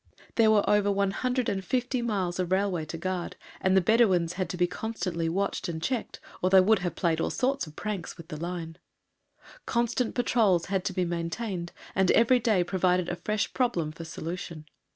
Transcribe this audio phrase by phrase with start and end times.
[0.33, 4.65] There were over 150 miles of railway to guard, and the Bedouins had to be
[4.65, 8.37] constantly watched and checked, or they would have played all sorts of pranks with the
[8.41, 8.79] line.
[9.67, 14.65] Constant patrols had to be maintained, and every day provided a fresh problem for solution.